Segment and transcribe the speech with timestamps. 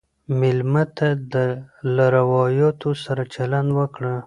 [0.39, 1.07] مېلمه ته
[1.95, 4.13] له روایاتو سره چلند وکړه.